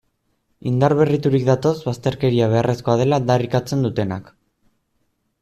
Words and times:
Indar 0.69 0.95
berriturik 0.99 1.45
datoz 1.49 1.73
bazterkeria 1.89 2.49
beharrezkoa 2.55 2.97
dela 3.03 3.21
aldarrikatzen 3.23 3.87
dutenak. 3.89 4.35